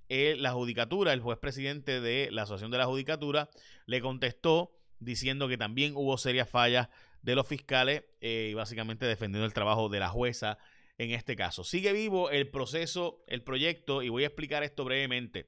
eh, 0.09 0.35
la 0.37 0.51
judicatura, 0.51 1.13
el 1.13 1.21
juez 1.21 1.37
presidente 1.39 2.01
de 2.01 2.29
la 2.31 2.43
Asociación 2.43 2.71
de 2.71 2.77
la 2.77 2.85
Judicatura, 2.85 3.49
le 3.85 4.01
contestó 4.01 4.71
diciendo 4.99 5.47
que 5.47 5.57
también 5.57 5.93
hubo 5.95 6.17
serias 6.17 6.49
fallas 6.49 6.89
de 7.21 7.35
los 7.35 7.47
fiscales 7.47 8.03
eh, 8.21 8.49
y 8.51 8.53
básicamente 8.53 9.05
defendiendo 9.05 9.45
el 9.45 9.53
trabajo 9.53 9.89
de 9.89 9.99
la 9.99 10.09
jueza 10.09 10.57
en 10.97 11.11
este 11.11 11.35
caso. 11.35 11.63
Sigue 11.63 11.91
vivo 11.91 12.29
el 12.29 12.49
proceso, 12.49 13.23
el 13.27 13.41
proyecto, 13.41 14.03
y 14.03 14.09
voy 14.09 14.23
a 14.23 14.27
explicar 14.27 14.63
esto 14.63 14.85
brevemente. 14.85 15.47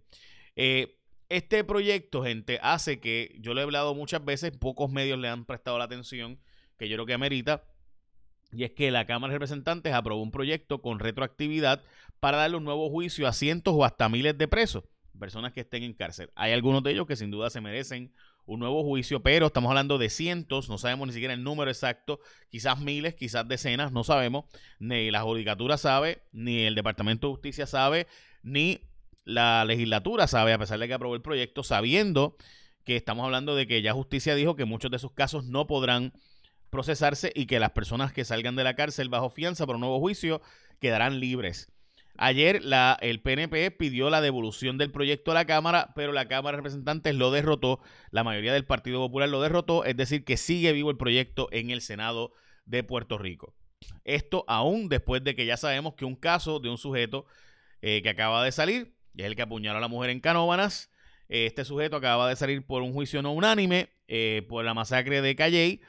Eh, 0.55 0.97
este 1.29 1.63
proyecto, 1.63 2.23
gente, 2.23 2.59
hace 2.61 2.99
que, 2.99 3.35
yo 3.39 3.53
lo 3.53 3.61
he 3.61 3.63
hablado 3.63 3.93
muchas 3.93 4.23
veces, 4.23 4.51
pocos 4.57 4.89
medios 4.89 5.19
le 5.19 5.27
han 5.27 5.45
prestado 5.45 5.77
la 5.77 5.85
atención 5.85 6.39
que 6.77 6.87
yo 6.87 6.95
creo 6.95 7.05
que 7.05 7.13
amerita, 7.13 7.63
y 8.51 8.63
es 8.63 8.71
que 8.71 8.91
la 8.91 9.05
Cámara 9.05 9.31
de 9.31 9.35
Representantes 9.35 9.93
aprobó 9.93 10.21
un 10.21 10.31
proyecto 10.31 10.81
con 10.81 10.99
retroactividad 10.99 11.83
para 12.19 12.37
darle 12.37 12.57
un 12.57 12.63
nuevo 12.63 12.89
juicio 12.89 13.27
a 13.27 13.33
cientos 13.33 13.73
o 13.75 13.83
hasta 13.83 14.09
miles 14.09 14.37
de 14.37 14.47
presos, 14.47 14.83
personas 15.19 15.53
que 15.53 15.61
estén 15.61 15.83
en 15.83 15.93
cárcel. 15.93 16.29
Hay 16.35 16.51
algunos 16.51 16.83
de 16.83 16.91
ellos 16.91 17.07
que 17.07 17.15
sin 17.15 17.31
duda 17.31 17.49
se 17.49 17.61
merecen 17.61 18.13
un 18.45 18.59
nuevo 18.59 18.83
juicio, 18.83 19.21
pero 19.21 19.47
estamos 19.47 19.69
hablando 19.69 19.97
de 19.97 20.09
cientos, 20.09 20.69
no 20.69 20.77
sabemos 20.77 21.07
ni 21.07 21.13
siquiera 21.13 21.33
el 21.33 21.43
número 21.43 21.69
exacto, 21.69 22.21
quizás 22.49 22.79
miles, 22.79 23.13
quizás 23.13 23.45
decenas, 23.47 23.91
no 23.91 24.05
sabemos, 24.05 24.45
ni 24.79 25.11
la 25.11 25.21
judicatura 25.21 25.77
sabe, 25.77 26.23
ni 26.31 26.61
el 26.61 26.73
Departamento 26.73 27.27
de 27.27 27.33
Justicia 27.33 27.67
sabe, 27.67 28.07
ni 28.43 28.79
la 29.25 29.65
legislatura 29.65 30.27
sabe, 30.27 30.53
a 30.53 30.57
pesar 30.57 30.79
de 30.79 30.87
que 30.87 30.93
aprobó 30.93 31.13
el 31.15 31.21
proyecto, 31.21 31.61
sabiendo 31.61 32.37
que 32.85 32.95
estamos 32.95 33.25
hablando 33.25 33.53
de 33.53 33.67
que 33.67 33.81
ya 33.81 33.91
justicia 33.91 34.33
dijo 34.33 34.55
que 34.55 34.63
muchos 34.63 34.89
de 34.89 34.95
esos 34.95 35.11
casos 35.11 35.43
no 35.43 35.67
podrán 35.67 36.13
procesarse 36.69 37.31
y 37.33 37.45
que 37.45 37.59
las 37.59 37.71
personas 37.71 38.13
que 38.13 38.25
salgan 38.25 38.55
de 38.55 38.63
la 38.63 38.75
cárcel 38.75 39.09
bajo 39.09 39.29
fianza 39.29 39.65
por 39.65 39.75
un 39.75 39.81
nuevo 39.81 39.99
juicio 39.99 40.41
quedarán 40.79 41.19
libres. 41.19 41.71
Ayer 42.17 42.63
la, 42.63 42.97
el 43.01 43.21
PNP 43.21 43.69
pidió 43.71 44.09
la 44.09 44.21
devolución 44.21 44.79
del 44.79 44.91
proyecto 44.91 45.31
a 45.31 45.35
la 45.35 45.45
Cámara, 45.45 45.93
pero 45.95 46.11
la 46.13 46.27
Cámara 46.27 46.55
de 46.55 46.57
Representantes 46.57 47.13
lo 47.13 47.29
derrotó, 47.29 47.79
la 48.09 48.23
mayoría 48.23 48.53
del 48.53 48.65
Partido 48.65 48.99
Popular 48.99 49.29
lo 49.29 49.41
derrotó, 49.41 49.85
es 49.85 49.95
decir, 49.95 50.25
que 50.25 50.35
sigue 50.35 50.71
vivo 50.73 50.89
el 50.89 50.97
proyecto 50.97 51.47
en 51.51 51.69
el 51.69 51.81
Senado 51.81 52.33
de 52.65 52.83
Puerto 52.83 53.19
Rico. 53.19 53.53
Esto 54.03 54.45
aún 54.47 54.89
después 54.89 55.23
de 55.23 55.35
que 55.35 55.45
ya 55.45 55.57
sabemos 55.57 55.93
que 55.93 56.05
un 56.05 56.15
caso 56.15 56.59
de 56.59 56.69
un 56.69 56.79
sujeto 56.79 57.27
eh, 57.83 58.01
que 58.01 58.09
acaba 58.09 58.43
de 58.43 58.51
salir, 58.51 58.95
y 59.13 59.21
es 59.21 59.27
el 59.27 59.35
que 59.35 59.43
apuñaló 59.43 59.77
a 59.77 59.81
la 59.81 59.87
mujer 59.87 60.09
en 60.09 60.19
Canóbanas, 60.19 60.89
este 61.29 61.65
sujeto 61.65 61.97
acaba 61.97 62.29
de 62.29 62.35
salir 62.35 62.65
por 62.65 62.81
un 62.81 62.93
juicio 62.93 63.21
no 63.21 63.33
unánime 63.33 63.89
eh, 64.07 64.45
por 64.47 64.63
la 64.63 64.73
masacre 64.73 65.21
de 65.21 65.35
Calley. 65.35 65.81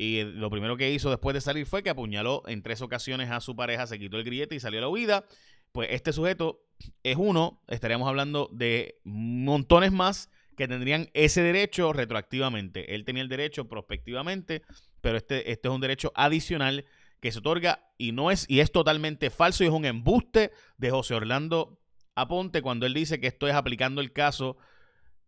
Y 0.00 0.22
lo 0.22 0.48
primero 0.48 0.76
que 0.76 0.92
hizo 0.92 1.10
después 1.10 1.34
de 1.34 1.40
salir 1.40 1.66
fue 1.66 1.82
que 1.82 1.90
apuñaló 1.90 2.44
en 2.46 2.62
tres 2.62 2.82
ocasiones 2.82 3.30
a 3.32 3.40
su 3.40 3.56
pareja, 3.56 3.84
se 3.88 3.98
quitó 3.98 4.16
el 4.16 4.22
grillete 4.22 4.54
y 4.54 4.60
salió 4.60 4.78
a 4.78 4.82
la 4.82 4.88
huida. 4.88 5.24
Pues 5.72 5.88
este 5.90 6.12
sujeto 6.12 6.62
es 7.02 7.16
uno, 7.16 7.64
estaríamos 7.66 8.08
hablando 8.08 8.48
de 8.52 9.00
montones 9.02 9.90
más 9.90 10.30
que 10.56 10.68
tendrían 10.68 11.10
ese 11.14 11.42
derecho 11.42 11.92
retroactivamente. 11.92 12.94
Él 12.94 13.04
tenía 13.04 13.24
el 13.24 13.28
derecho 13.28 13.66
prospectivamente, 13.68 14.62
pero 15.00 15.16
este, 15.16 15.50
este 15.50 15.66
es 15.66 15.74
un 15.74 15.80
derecho 15.80 16.12
adicional 16.14 16.84
que 17.18 17.32
se 17.32 17.40
otorga 17.40 17.90
y 17.98 18.12
no 18.12 18.30
es 18.30 18.48
y 18.48 18.60
es 18.60 18.70
totalmente 18.70 19.30
falso 19.30 19.64
y 19.64 19.66
es 19.66 19.72
un 19.72 19.84
embuste 19.84 20.52
de 20.76 20.90
José 20.92 21.14
Orlando 21.14 21.80
Aponte 22.14 22.62
cuando 22.62 22.86
él 22.86 22.94
dice 22.94 23.18
que 23.18 23.26
esto 23.26 23.48
es 23.48 23.54
aplicando 23.54 24.00
el 24.00 24.12
caso 24.12 24.58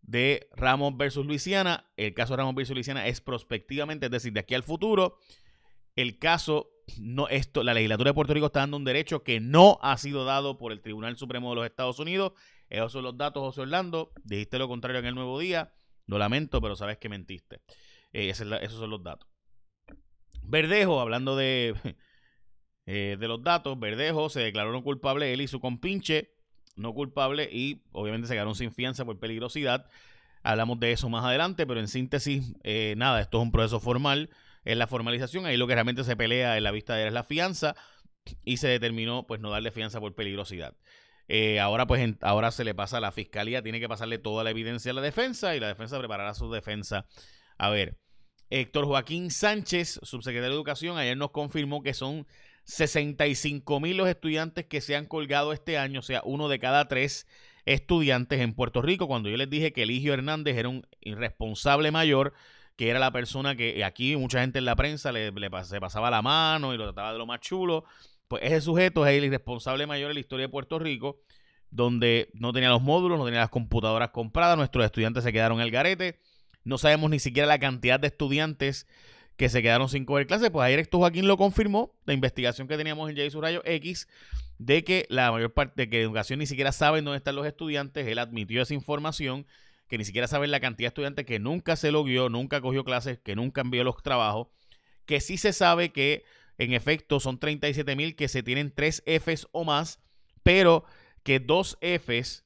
de 0.01 0.49
Ramos 0.55 0.97
versus 0.97 1.25
Luisiana. 1.25 1.91
El 1.97 2.13
caso 2.13 2.33
de 2.33 2.37
Ramos 2.37 2.55
versus 2.55 2.75
Luisiana 2.75 3.07
es 3.07 3.21
prospectivamente, 3.21 4.07
es 4.07 4.11
decir, 4.11 4.33
de 4.33 4.39
aquí 4.39 4.55
al 4.55 4.63
futuro. 4.63 5.17
El 5.95 6.19
caso, 6.19 6.69
no, 6.99 7.27
esto, 7.27 7.63
la 7.63 7.73
legislatura 7.73 8.09
de 8.09 8.13
Puerto 8.13 8.33
Rico 8.33 8.47
está 8.47 8.61
dando 8.61 8.77
un 8.77 8.85
derecho 8.85 9.23
que 9.23 9.39
no 9.39 9.77
ha 9.81 9.97
sido 9.97 10.25
dado 10.25 10.57
por 10.57 10.71
el 10.71 10.81
Tribunal 10.81 11.17
Supremo 11.17 11.49
de 11.49 11.55
los 11.57 11.65
Estados 11.65 11.99
Unidos. 11.99 12.33
Esos 12.69 12.93
son 12.93 13.03
los 13.03 13.17
datos, 13.17 13.41
José 13.41 13.61
Orlando. 13.61 14.13
Dijiste 14.23 14.57
lo 14.57 14.67
contrario 14.67 14.99
en 14.99 15.05
el 15.05 15.15
nuevo 15.15 15.37
día. 15.39 15.73
Lo 16.05 16.17
lamento, 16.17 16.61
pero 16.61 16.75
sabes 16.75 16.97
que 16.97 17.09
mentiste. 17.09 17.61
Eh, 18.13 18.29
esos 18.29 18.73
son 18.73 18.89
los 18.89 19.03
datos. 19.03 19.29
Verdejo, 20.43 20.99
hablando 20.99 21.35
de, 21.35 21.75
eh, 22.85 23.17
de 23.19 23.27
los 23.27 23.43
datos, 23.43 23.79
Verdejo 23.79 24.29
se 24.29 24.39
declaró 24.39 24.71
no 24.71 24.83
culpable 24.83 25.33
él 25.33 25.41
y 25.41 25.47
su 25.47 25.59
compinche 25.59 26.33
no 26.81 26.93
culpable 26.93 27.49
y 27.51 27.83
obviamente 27.91 28.27
se 28.27 28.33
quedaron 28.33 28.55
sin 28.55 28.71
fianza 28.71 29.05
por 29.05 29.19
peligrosidad. 29.19 29.85
Hablamos 30.43 30.79
de 30.79 30.91
eso 30.91 31.09
más 31.09 31.23
adelante, 31.23 31.67
pero 31.67 31.79
en 31.79 31.87
síntesis, 31.87 32.53
eh, 32.63 32.95
nada, 32.97 33.21
esto 33.21 33.37
es 33.37 33.43
un 33.43 33.51
proceso 33.51 33.79
formal, 33.79 34.29
es 34.65 34.75
la 34.75 34.87
formalización, 34.87 35.45
ahí 35.45 35.57
lo 35.57 35.67
que 35.67 35.75
realmente 35.75 36.03
se 36.03 36.15
pelea 36.15 36.57
en 36.57 36.63
la 36.63 36.71
vista 36.71 36.95
de 36.95 37.07
es 37.07 37.13
la 37.13 37.23
fianza 37.23 37.75
y 38.43 38.57
se 38.57 38.67
determinó 38.67 39.25
pues 39.27 39.39
no 39.39 39.49
darle 39.49 39.71
fianza 39.71 39.99
por 39.99 40.15
peligrosidad. 40.15 40.75
Eh, 41.27 41.59
ahora 41.59 41.87
pues 41.87 42.15
ahora 42.21 42.51
se 42.51 42.63
le 42.63 42.75
pasa 42.75 42.97
a 42.97 43.01
la 43.01 43.11
fiscalía, 43.11 43.61
tiene 43.61 43.79
que 43.79 43.87
pasarle 43.87 44.17
toda 44.17 44.43
la 44.43 44.49
evidencia 44.49 44.91
a 44.91 44.95
la 44.95 45.01
defensa 45.01 45.55
y 45.55 45.59
la 45.59 45.67
defensa 45.67 45.97
preparará 45.97 46.33
su 46.33 46.51
defensa. 46.51 47.05
A 47.57 47.69
ver, 47.69 47.97
Héctor 48.49 48.85
Joaquín 48.85 49.31
Sánchez, 49.31 49.99
subsecretario 50.03 50.49
de 50.49 50.55
Educación, 50.55 50.97
ayer 50.97 51.15
nos 51.15 51.31
confirmó 51.31 51.81
que 51.83 51.93
son 51.93 52.27
65 52.63 53.79
mil 53.79 53.97
los 53.97 54.07
estudiantes 54.07 54.65
que 54.65 54.81
se 54.81 54.95
han 54.95 55.05
colgado 55.05 55.53
este 55.53 55.77
año, 55.77 55.99
o 55.99 56.03
sea, 56.03 56.21
uno 56.23 56.47
de 56.47 56.59
cada 56.59 56.87
tres 56.87 57.27
estudiantes 57.65 58.39
en 58.39 58.53
Puerto 58.53 58.81
Rico. 58.81 59.07
Cuando 59.07 59.29
yo 59.29 59.37
les 59.37 59.49
dije 59.49 59.73
que 59.73 59.83
Eligio 59.83 60.13
Hernández 60.13 60.57
era 60.57 60.69
un 60.69 60.85
irresponsable 61.01 61.91
mayor, 61.91 62.33
que 62.75 62.89
era 62.89 62.99
la 62.99 63.11
persona 63.11 63.55
que 63.55 63.83
aquí 63.83 64.15
mucha 64.15 64.41
gente 64.41 64.59
en 64.59 64.65
la 64.65 64.75
prensa 64.75 65.11
le, 65.11 65.31
se 65.63 65.79
pasaba 65.79 66.09
la 66.09 66.21
mano 66.21 66.73
y 66.73 66.77
lo 66.77 66.85
trataba 66.85 67.11
de 67.11 67.19
lo 67.19 67.25
más 67.25 67.39
chulo, 67.41 67.85
pues 68.27 68.43
ese 68.43 68.61
sujeto 68.61 69.05
es 69.05 69.17
el 69.17 69.25
irresponsable 69.25 69.85
mayor 69.85 70.09
en 70.11 70.15
la 70.15 70.21
historia 70.21 70.45
de 70.45 70.51
Puerto 70.51 70.79
Rico, 70.79 71.19
donde 71.69 72.29
no 72.33 72.53
tenía 72.53 72.69
los 72.69 72.81
módulos, 72.81 73.19
no 73.19 73.25
tenía 73.25 73.41
las 73.41 73.49
computadoras 73.49 74.09
compradas, 74.09 74.57
nuestros 74.57 74.85
estudiantes 74.85 75.23
se 75.23 75.33
quedaron 75.33 75.59
en 75.59 75.65
el 75.65 75.71
garete, 75.71 76.19
no 76.63 76.77
sabemos 76.77 77.09
ni 77.09 77.19
siquiera 77.19 77.47
la 77.47 77.59
cantidad 77.59 77.99
de 77.99 78.07
estudiantes 78.07 78.87
que 79.41 79.49
se 79.49 79.63
quedaron 79.63 79.89
sin 79.89 80.05
coger 80.05 80.27
clase. 80.27 80.51
Pues 80.51 80.67
ayer 80.67 80.77
esto 80.77 80.99
Joaquín 80.99 81.27
lo 81.27 81.35
confirmó, 81.35 81.95
la 82.05 82.13
investigación 82.13 82.67
que 82.67 82.77
teníamos 82.77 83.09
en 83.09 83.17
J. 83.17 83.41
Rayo 83.41 83.63
X, 83.65 84.07
de 84.59 84.83
que 84.83 85.07
la 85.09 85.31
mayor 85.31 85.51
parte 85.51 85.73
de 85.81 85.89
que 85.89 85.99
educación 85.99 86.37
ni 86.37 86.45
siquiera 86.45 86.71
saben 86.71 87.03
dónde 87.03 87.17
están 87.17 87.35
los 87.35 87.47
estudiantes. 87.47 88.05
Él 88.05 88.19
admitió 88.19 88.61
esa 88.61 88.75
información, 88.75 89.47
que 89.87 89.97
ni 89.97 90.05
siquiera 90.05 90.27
saben 90.27 90.51
la 90.51 90.59
cantidad 90.59 90.89
de 90.89 90.89
estudiantes 90.89 91.25
que 91.25 91.39
nunca 91.39 91.75
se 91.75 91.91
lo 91.91 92.03
guió, 92.03 92.29
nunca 92.29 92.61
cogió 92.61 92.83
clases, 92.83 93.17
que 93.17 93.35
nunca 93.35 93.61
envió 93.61 93.83
los 93.83 94.03
trabajos. 94.03 94.49
Que 95.07 95.19
sí 95.19 95.37
se 95.37 95.53
sabe 95.53 95.91
que 95.91 96.23
en 96.59 96.73
efecto 96.73 97.19
son 97.19 97.39
37 97.39 97.95
mil 97.95 98.15
que 98.15 98.27
se 98.27 98.43
tienen 98.43 98.71
tres 98.71 99.01
Fs 99.07 99.47
o 99.53 99.63
más, 99.63 99.99
pero 100.43 100.85
que 101.23 101.39
dos 101.39 101.79
Fs 101.81 102.45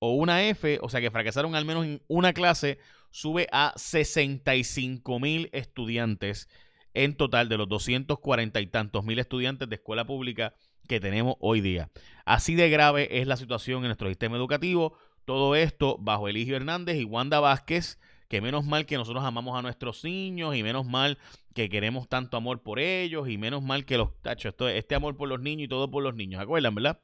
o 0.00 0.14
una 0.14 0.42
F, 0.48 0.80
o 0.82 0.88
sea 0.88 1.00
que 1.00 1.12
fracasaron 1.12 1.54
al 1.54 1.64
menos 1.64 1.84
en 1.84 2.02
una 2.08 2.32
clase, 2.32 2.80
sube 3.10 3.48
a 3.52 3.72
65 3.76 5.20
mil 5.20 5.48
estudiantes 5.52 6.48
en 6.94 7.16
total 7.16 7.48
de 7.48 7.56
los 7.56 7.68
240 7.68 8.60
y 8.60 8.66
tantos 8.66 9.04
mil 9.04 9.18
estudiantes 9.18 9.68
de 9.68 9.76
escuela 9.76 10.04
pública 10.04 10.54
que 10.88 11.00
tenemos 11.00 11.36
hoy 11.40 11.60
día. 11.60 11.90
Así 12.24 12.54
de 12.54 12.70
grave 12.70 13.20
es 13.20 13.26
la 13.26 13.36
situación 13.36 13.82
en 13.82 13.88
nuestro 13.88 14.08
sistema 14.08 14.36
educativo. 14.36 14.98
Todo 15.24 15.54
esto 15.54 15.98
bajo 16.00 16.28
Eligio 16.28 16.56
Hernández 16.56 16.96
y 16.96 17.04
Wanda 17.04 17.40
Vázquez, 17.40 18.00
que 18.28 18.40
menos 18.40 18.64
mal 18.64 18.86
que 18.86 18.96
nosotros 18.96 19.22
amamos 19.24 19.56
a 19.58 19.62
nuestros 19.62 20.02
niños 20.02 20.56
y 20.56 20.62
menos 20.62 20.86
mal 20.86 21.18
que 21.54 21.68
queremos 21.68 22.08
tanto 22.08 22.36
amor 22.36 22.62
por 22.62 22.78
ellos 22.78 23.28
y 23.28 23.38
menos 23.38 23.62
mal 23.62 23.84
que 23.84 23.98
los 23.98 24.20
tachos, 24.22 24.54
este 24.72 24.94
amor 24.94 25.16
por 25.16 25.28
los 25.28 25.40
niños 25.40 25.66
y 25.66 25.68
todo 25.68 25.90
por 25.90 26.02
los 26.02 26.14
niños, 26.14 26.40
¿acuerdan, 26.40 26.74
verdad? 26.74 27.00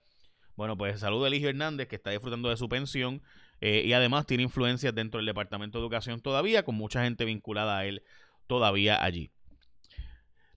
Bueno, 0.56 0.76
pues 0.76 1.00
saludo 1.00 1.24
a 1.24 1.28
Eligio 1.28 1.48
Hernández 1.48 1.88
que 1.88 1.96
está 1.96 2.10
disfrutando 2.10 2.48
de 2.48 2.56
su 2.56 2.68
pensión 2.68 3.22
eh, 3.66 3.82
y 3.82 3.94
además 3.94 4.26
tiene 4.26 4.42
influencias 4.42 4.94
dentro 4.94 5.16
del 5.16 5.24
Departamento 5.24 5.78
de 5.78 5.84
Educación 5.84 6.20
todavía, 6.20 6.64
con 6.64 6.74
mucha 6.74 7.02
gente 7.02 7.24
vinculada 7.24 7.78
a 7.78 7.86
él 7.86 8.02
todavía 8.46 9.02
allí. 9.02 9.30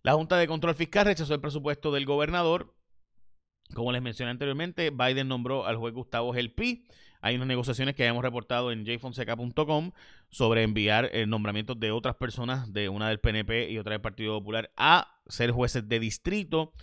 La 0.03 0.11
Junta 0.11 0.35
de 0.35 0.45
Control 0.45 0.75
Fiscal 0.75 1.05
rechazó 1.05 1.33
el 1.33 1.39
presupuesto 1.39 1.93
del 1.93 2.05
gobernador. 2.05 2.75
Como 3.73 3.93
les 3.93 4.01
mencioné 4.01 4.31
anteriormente, 4.31 4.89
Biden 4.89 5.29
nombró 5.29 5.65
al 5.65 5.77
juez 5.77 5.93
Gustavo 5.93 6.33
Gelpi. 6.33 6.85
Hay 7.21 7.37
unas 7.37 7.47
negociaciones 7.47 7.95
que 7.95 8.05
hemos 8.05 8.23
reportado 8.23 8.73
en 8.73 8.85
jfonseca.com 8.85 9.91
sobre 10.29 10.63
enviar 10.63 11.09
el 11.13 11.29
nombramiento 11.29 11.75
de 11.75 11.91
otras 11.91 12.17
personas, 12.17 12.73
de 12.73 12.89
una 12.89 13.07
del 13.07 13.21
PNP 13.21 13.71
y 13.71 13.77
otra 13.77 13.93
del 13.93 14.01
Partido 14.01 14.37
Popular, 14.37 14.69
a 14.75 15.15
ser 15.27 15.51
jueces 15.51 15.87
de 15.87 16.01
distrito 16.01 16.73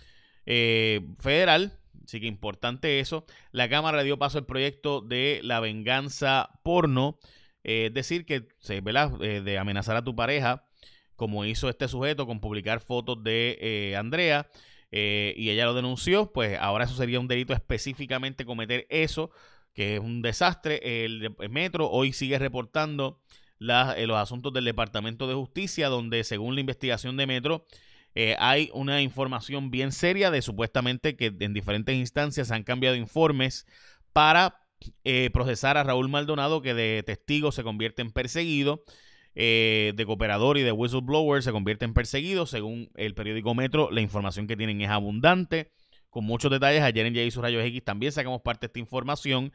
eh, 0.47 1.05
federal. 1.19 1.77
Así 2.05 2.19
que 2.19 2.27
importante 2.27 2.99
eso. 2.99 3.25
La 3.51 3.67
Cámara 3.67 4.03
dio 4.03 4.17
paso 4.17 4.37
al 4.37 4.45
proyecto 4.45 5.01
de 5.01 5.41
la 5.43 5.59
venganza 5.59 6.59
porno. 6.63 7.19
Eh, 7.63 7.87
es 7.87 7.93
decir, 7.93 8.25
que 8.25 8.47
se 8.59 8.77
eh, 8.77 9.41
de 9.41 9.57
amenazar 9.57 9.97
a 9.97 10.03
tu 10.03 10.15
pareja, 10.15 10.65
como 11.15 11.45
hizo 11.45 11.67
este 11.67 11.87
sujeto 11.87 12.27
con 12.27 12.39
publicar 12.39 12.79
fotos 12.79 13.23
de 13.23 13.57
eh, 13.59 13.95
Andrea, 13.95 14.49
y 14.91 15.49
ella 15.49 15.65
lo 15.65 15.73
denunció, 15.73 16.31
pues 16.31 16.57
ahora 16.57 16.85
eso 16.85 16.95
sería 16.95 17.19
un 17.19 17.27
delito 17.27 17.51
específicamente 17.51 18.45
cometer 18.45 18.87
eso, 18.89 19.29
que 19.73 19.95
es 19.95 19.99
un 19.99 20.21
desastre. 20.21 21.03
El, 21.03 21.35
Metro 21.49 21.89
hoy 21.89 22.13
sigue 22.13 22.39
reportando 22.39 23.19
los 23.59 24.17
asuntos 24.17 24.53
del 24.53 24.63
Departamento 24.63 25.27
de 25.27 25.33
Justicia, 25.33 25.89
donde 25.89 26.23
según 26.23 26.55
la 26.55 26.61
investigación 26.61 27.17
de 27.17 27.27
Metro, 27.27 27.65
eh, 28.15 28.37
hay 28.39 28.69
una 28.73 29.01
información 29.01 29.71
bien 29.71 29.91
seria 29.91 30.31
de 30.31 30.41
supuestamente 30.41 31.17
que 31.17 31.35
en 31.37 31.53
diferentes 31.53 31.93
instancias 31.95 32.49
han 32.49 32.63
cambiado 32.63 32.95
informes 32.95 33.67
para 34.13 34.61
eh, 35.03 35.29
procesar 35.33 35.77
a 35.77 35.83
Raúl 35.83 36.07
Maldonado, 36.07 36.61
que 36.61 36.73
de 36.73 37.03
testigo 37.03 37.51
se 37.51 37.63
convierte 37.63 38.01
en 38.01 38.11
perseguido, 38.11 38.83
eh, 39.35 39.91
de 39.97 40.05
cooperador 40.05 40.57
y 40.57 40.61
de 40.61 40.71
whistleblower 40.71 41.43
se 41.43 41.51
convierte 41.51 41.83
en 41.83 41.93
perseguido. 41.93 42.45
Según 42.45 42.89
el 42.95 43.15
periódico 43.15 43.53
Metro, 43.53 43.91
la 43.91 43.99
información 43.99 44.47
que 44.47 44.55
tienen 44.55 44.79
es 44.79 44.89
abundante, 44.89 45.71
con 46.09 46.23
muchos 46.23 46.49
detalles. 46.49 46.83
Ayer 46.83 47.05
en 47.05 47.13
J. 47.13 47.41
Rayos 47.41 47.65
X 47.65 47.83
también 47.83 48.13
sacamos 48.13 48.41
parte 48.41 48.61
de 48.61 48.67
esta 48.67 48.79
información. 48.79 49.51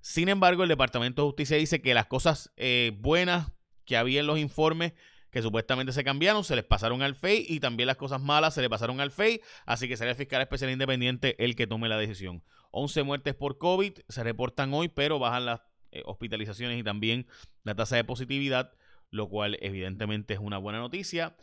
Sin 0.00 0.28
embargo, 0.28 0.64
el 0.64 0.68
Departamento 0.68 1.22
de 1.22 1.28
Justicia 1.28 1.56
dice 1.56 1.80
que 1.80 1.94
las 1.94 2.06
cosas 2.06 2.50
buenas 2.98 3.52
que 3.84 3.96
había 3.96 4.20
en 4.20 4.26
los 4.26 4.38
informes 4.38 4.94
que 5.30 5.42
supuestamente 5.42 5.92
se 5.92 6.04
cambiaron, 6.04 6.44
se 6.44 6.56
les 6.56 6.64
pasaron 6.64 7.02
al 7.02 7.14
FEI 7.14 7.46
y 7.48 7.60
también 7.60 7.86
las 7.86 7.96
cosas 7.96 8.20
malas 8.20 8.54
se 8.54 8.62
le 8.62 8.70
pasaron 8.70 9.00
al 9.00 9.10
FEI, 9.10 9.40
así 9.66 9.88
que 9.88 9.96
será 9.96 10.10
el 10.10 10.16
fiscal 10.16 10.40
especial 10.42 10.70
independiente 10.70 11.42
el 11.42 11.56
que 11.56 11.66
tome 11.66 11.88
la 11.88 11.98
decisión. 11.98 12.42
11 12.72 13.02
muertes 13.02 13.34
por 13.34 13.58
COVID 13.58 13.98
se 14.08 14.24
reportan 14.24 14.72
hoy, 14.74 14.88
pero 14.88 15.18
bajan 15.18 15.46
las 15.46 15.60
eh, 15.92 16.02
hospitalizaciones 16.06 16.78
y 16.78 16.82
también 16.82 17.26
la 17.64 17.74
tasa 17.74 17.96
de 17.96 18.04
positividad, 18.04 18.72
lo 19.10 19.28
cual 19.28 19.58
evidentemente 19.60 20.34
es 20.34 20.40
una 20.40 20.58
buena 20.58 20.78
noticia. 20.78 21.36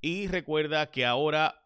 Y 0.00 0.28
recuerda 0.28 0.90
que 0.90 1.04
ahora 1.04 1.62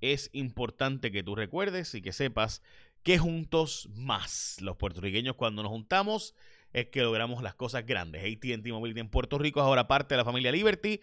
es 0.00 0.30
importante 0.32 1.12
que 1.12 1.22
tú 1.22 1.34
recuerdes 1.34 1.94
y 1.94 2.02
que 2.02 2.12
sepas 2.12 2.62
que 3.02 3.18
juntos 3.18 3.88
más, 3.94 4.56
los 4.60 4.76
puertorriqueños 4.76 5.36
cuando 5.36 5.62
nos 5.62 5.70
juntamos, 5.70 6.34
es 6.72 6.86
que 6.88 7.02
logramos 7.02 7.42
las 7.42 7.54
cosas 7.54 7.86
grandes. 7.86 8.22
ATT 8.22 8.66
Mobility 8.68 9.00
en 9.00 9.08
Puerto 9.08 9.38
Rico 9.38 9.60
es 9.60 9.64
ahora 9.64 9.88
parte 9.88 10.14
de 10.14 10.18
la 10.18 10.24
familia 10.24 10.52
Liberty 10.52 11.00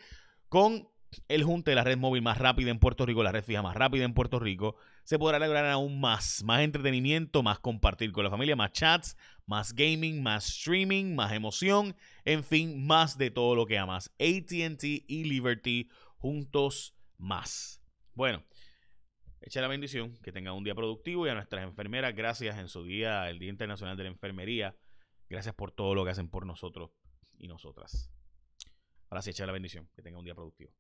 con 0.50 0.88
el 1.28 1.44
junte 1.44 1.72
de 1.72 1.76
la 1.76 1.84
red 1.84 1.98
móvil 1.98 2.22
más 2.22 2.38
rápida 2.38 2.72
en 2.72 2.80
Puerto 2.80 3.06
Rico, 3.06 3.24
la 3.24 3.32
red 3.32 3.44
fija 3.44 3.62
más 3.62 3.76
rápida 3.76 4.04
en 4.04 4.14
Puerto 4.14 4.40
Rico, 4.40 4.76
se 5.04 5.18
podrá 5.18 5.40
lograr 5.40 5.66
aún 5.68 6.00
más, 6.02 6.44
más 6.44 6.62
entretenimiento, 6.62 7.42
más 7.42 7.60
compartir 7.60 8.12
con 8.12 8.26
la 8.26 8.30
familia, 8.30 8.56
más 8.56 8.74
chats, 8.74 9.18
más 9.46 9.74
gaming, 9.74 10.22
más 10.22 10.48
streaming, 10.48 11.16
más 11.16 11.32
emoción, 11.32 11.96
en 12.26 12.44
fin, 12.44 12.86
más 12.86 13.18
de 13.18 13.32
todo 13.32 13.56
lo 13.56 13.66
que 13.66 13.78
amas. 13.78 14.12
ATT 14.20 14.84
y 14.84 15.24
Liberty 15.24 15.90
juntos 16.18 16.96
más. 17.18 17.82
Bueno, 18.14 18.44
Echa 19.46 19.62
la 19.62 19.68
bendición, 19.68 20.18
que 20.24 20.32
tengan 20.32 20.56
un 20.56 20.64
día 20.64 20.74
productivo 20.74 21.28
y 21.28 21.30
a 21.30 21.36
nuestras 21.36 21.64
enfermeras, 21.64 22.16
gracias 22.16 22.58
en 22.58 22.68
su 22.68 22.84
día, 22.84 23.30
el 23.30 23.38
Día 23.38 23.50
Internacional 23.50 23.96
de 23.96 24.02
la 24.02 24.10
Enfermería. 24.10 24.76
Gracias 25.30 25.56
por 25.56 25.72
todo 25.72 25.96
lo 25.96 26.06
que 26.06 26.12
hacen 26.12 26.30
por 26.30 26.46
nosotros 26.46 26.92
y 27.38 27.48
nosotras. 27.48 28.12
Ahora 29.10 29.22
sí, 29.22 29.32
echa 29.32 29.46
la 29.46 29.54
bendición, 29.54 29.90
que 29.96 30.02
tengan 30.02 30.20
un 30.20 30.26
día 30.26 30.36
productivo. 30.36 30.72